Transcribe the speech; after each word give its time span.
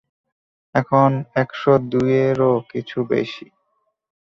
এখন 0.75 1.09
একশ 1.35 1.61
দুইয়েরও 1.91 2.51
কিছু 2.69 2.97
বেশি। 3.09 3.45